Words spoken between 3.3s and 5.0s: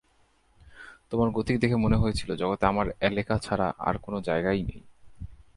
ছাড়া আর-কোনো জায়গাই নেই।